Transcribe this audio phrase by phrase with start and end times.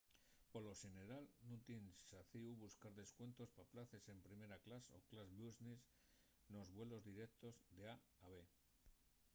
[0.51, 5.81] polo xeneral nun tien xacíu buscar descuentos pa places en primera clas o clas business
[6.53, 7.93] nos vuelos direutos d’a
[8.25, 8.35] a b